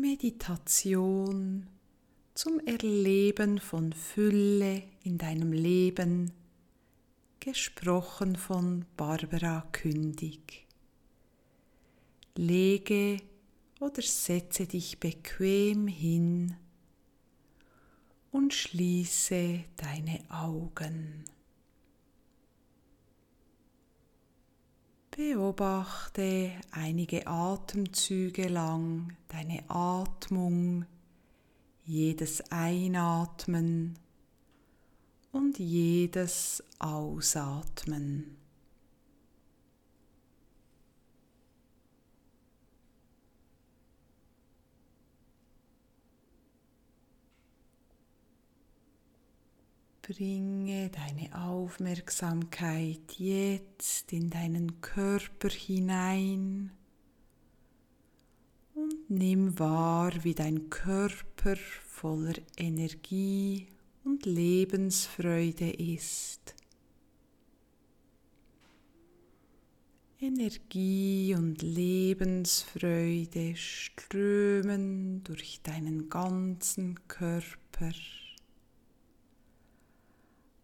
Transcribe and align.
Meditation 0.00 1.66
zum 2.32 2.60
Erleben 2.60 3.58
von 3.58 3.92
Fülle 3.92 4.84
in 5.02 5.18
deinem 5.18 5.52
Leben, 5.52 6.32
gesprochen 7.40 8.36
von 8.36 8.84
Barbara 8.96 9.66
Kündig. 9.72 10.66
Lege 12.36 13.16
oder 13.80 14.02
setze 14.02 14.66
dich 14.66 15.00
bequem 15.00 15.88
hin 15.88 16.54
und 18.30 18.54
schließe 18.54 19.64
deine 19.76 20.20
Augen. 20.30 21.24
Beobachte 25.18 26.52
einige 26.70 27.26
Atemzüge 27.26 28.46
lang 28.46 29.16
deine 29.26 29.64
Atmung, 29.66 30.84
jedes 31.84 32.52
Einatmen 32.52 33.98
und 35.32 35.58
jedes 35.58 36.62
Ausatmen. 36.78 38.36
Bringe 50.08 50.88
deine 50.88 51.38
Aufmerksamkeit 51.38 53.12
jetzt 53.18 54.10
in 54.10 54.30
deinen 54.30 54.80
Körper 54.80 55.50
hinein 55.50 56.70
und 58.74 59.10
nimm 59.10 59.58
wahr, 59.58 60.12
wie 60.22 60.34
dein 60.34 60.70
Körper 60.70 61.56
voller 61.56 62.36
Energie 62.56 63.66
und 64.02 64.24
Lebensfreude 64.24 65.72
ist. 65.72 66.54
Energie 70.20 71.34
und 71.36 71.60
Lebensfreude 71.60 73.54
strömen 73.56 75.22
durch 75.22 75.60
deinen 75.62 76.08
ganzen 76.08 76.98
Körper 77.08 77.92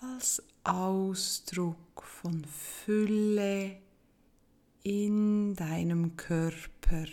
als 0.00 0.42
Ausdruck 0.64 2.02
von 2.02 2.44
Fülle 2.44 3.78
in 4.82 5.54
deinem 5.54 6.16
Körper. 6.16 7.06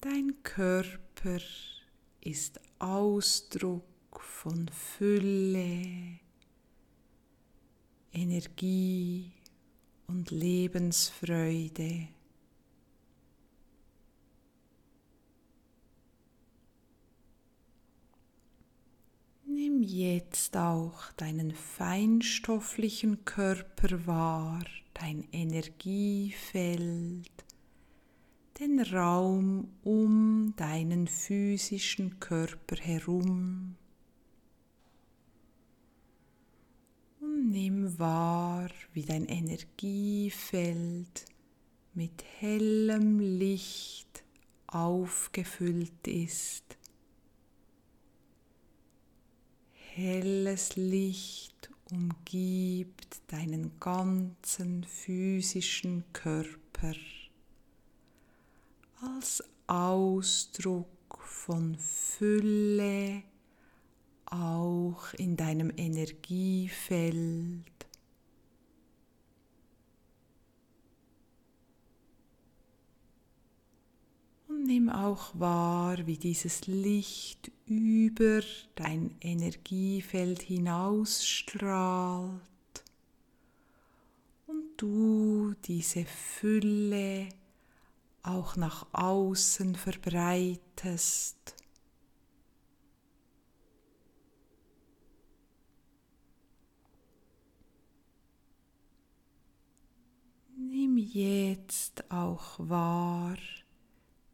Dein 0.00 0.42
Körper 0.42 1.40
ist 2.20 2.60
Ausdruck 2.78 3.84
von 4.20 4.68
Fülle, 4.68 6.18
Energie 8.12 9.32
und 10.06 10.30
Lebensfreude. 10.30 12.08
Nimm 19.46 19.73
jetzt 19.84 20.56
auch 20.56 21.12
deinen 21.12 21.52
feinstofflichen 21.52 23.24
Körper 23.24 24.06
wahr, 24.06 24.64
dein 24.94 25.28
Energiefeld, 25.32 27.30
den 28.58 28.80
Raum 28.80 29.68
um 29.82 30.54
deinen 30.56 31.06
physischen 31.06 32.18
Körper 32.20 32.76
herum. 32.76 33.76
Und 37.20 37.50
nimm 37.50 37.98
wahr, 37.98 38.70
wie 38.92 39.04
dein 39.04 39.26
Energiefeld 39.26 41.24
mit 41.94 42.24
hellem 42.38 43.20
Licht 43.20 44.24
aufgefüllt 44.66 46.06
ist. 46.06 46.76
Helles 49.94 50.74
Licht 50.74 51.70
umgibt 51.90 53.20
deinen 53.28 53.78
ganzen 53.78 54.82
physischen 54.82 56.02
Körper 56.12 56.94
als 59.00 59.44
Ausdruck 59.68 60.88
von 61.20 61.76
Fülle 61.78 63.22
auch 64.26 65.14
in 65.14 65.36
deinem 65.36 65.70
Energiefeld. 65.76 67.62
Nimm 74.64 74.88
auch 74.88 75.38
wahr, 75.38 76.06
wie 76.06 76.16
dieses 76.16 76.66
Licht 76.66 77.52
über 77.66 78.40
dein 78.74 79.16
Energiefeld 79.20 80.42
hinausstrahlt 80.42 82.40
und 84.46 84.64
du 84.76 85.54
diese 85.64 86.04
Fülle 86.04 87.28
auch 88.22 88.56
nach 88.56 88.86
außen 88.92 89.74
verbreitest. 89.74 91.54
Nimm 100.56 100.96
jetzt 100.96 102.10
auch 102.10 102.58
wahr, 102.58 103.36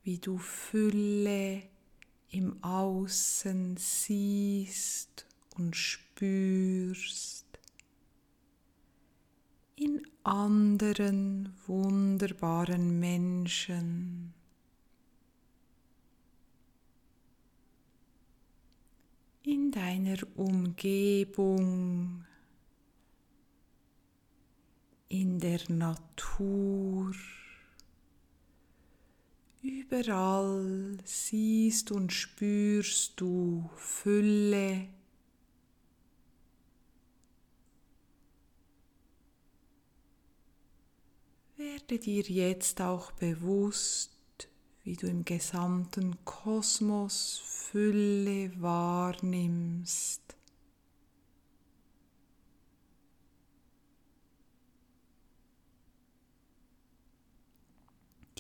wie 0.03 0.19
du 0.19 0.39
Fülle 0.39 1.63
im 2.31 2.63
Außen 2.63 3.77
siehst 3.77 5.27
und 5.57 5.77
spürst, 5.77 7.47
in 9.77 10.07
anderen 10.23 11.55
wunderbaren 11.67 13.01
Menschen. 13.01 14.35
in 19.51 19.73
deiner 19.73 20.19
Umgebung, 20.37 22.25
in 25.09 25.41
der 25.41 25.61
Natur. 25.69 27.13
Überall 29.63 30.97
siehst 31.05 31.91
und 31.91 32.13
spürst 32.13 33.21
du 33.21 33.69
Fülle. 33.77 34.89
Werde 41.57 41.99
dir 41.99 42.23
jetzt 42.23 42.81
auch 42.81 43.13
bewusst, 43.13 44.11
wie 44.83 44.97
du 44.97 45.07
im 45.07 45.27
gesamten 45.27 46.25
Kosmos 46.25 47.43
Fülle 47.45 48.51
wahrnimmst. 48.63 50.30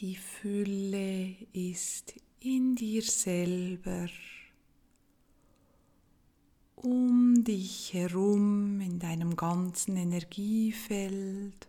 Die 0.01 0.17
Fülle 0.17 1.37
ist 1.53 2.15
in 2.39 2.75
dir 2.75 3.03
selber, 3.03 4.09
um 6.77 7.45
dich 7.45 7.93
herum 7.93 8.81
in 8.81 8.99
deinem 8.99 9.37
ganzen 9.37 9.99
Energiefeld 9.99 11.69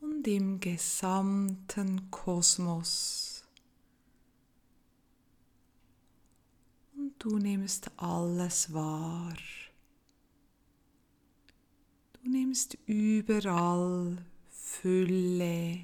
und 0.00 0.26
im 0.26 0.58
gesamten 0.58 2.10
Kosmos. 2.10 3.44
Und 6.96 7.14
du 7.20 7.38
nimmst 7.38 7.92
alles 7.96 8.72
wahr. 8.72 9.36
Du 12.14 12.28
nimmst 12.28 12.76
überall 12.86 14.18
Fülle 14.72 15.80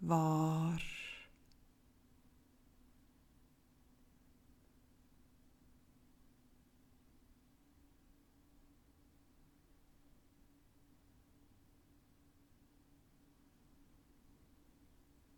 wahr. 0.00 0.78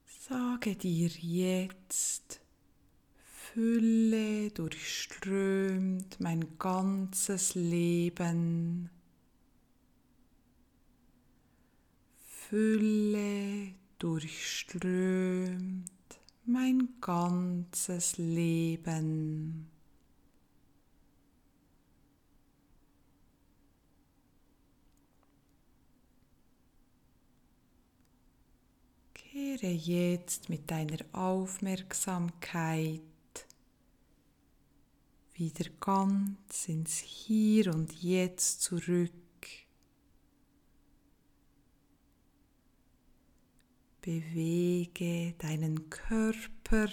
Sage 0.05 0.75
dir 0.75 1.09
jetzt, 1.09 2.41
Fülle 3.25 4.51
durchströmt 4.51 6.19
mein 6.21 6.59
ganzes 6.59 7.55
Leben. 7.55 8.91
Fülle 12.51 13.75
durchströmt 14.01 15.89
mein 16.47 16.89
ganzes 17.01 18.19
Leben. 18.19 19.71
Kehre 29.15 29.69
jetzt 29.71 30.49
mit 30.49 30.69
deiner 30.73 30.99
Aufmerksamkeit 31.13 33.01
wieder 35.35 35.71
ganz 35.79 36.67
ins 36.67 36.97
Hier 36.99 37.73
und 37.73 37.93
Jetzt 38.03 38.63
zurück. 38.63 39.13
Bewege 44.11 45.35
deinen 45.39 45.89
Körper 45.89 46.89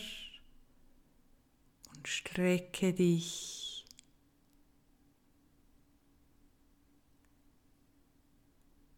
und 1.96 2.08
strecke 2.08 2.94
dich. 2.94 3.84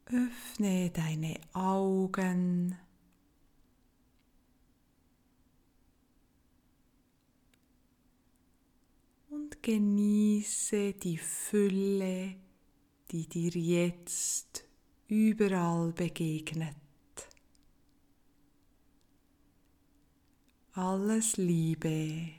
Öffne 0.08 0.90
deine 0.90 1.40
Augen. 1.54 2.78
Und 9.30 9.64
genieße 9.64 10.92
die 10.92 11.18
Fülle, 11.18 12.36
die 13.12 13.30
dir 13.30 13.52
jetzt 13.52 14.66
überall 15.08 15.94
begegnet. 15.94 16.76
Alles 20.80 21.36
Liebe. 21.36 22.30